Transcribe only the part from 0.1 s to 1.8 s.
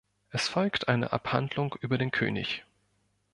Es folgt eine Abhandlung